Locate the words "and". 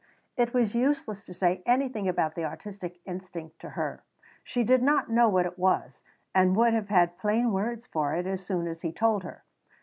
6.33-6.55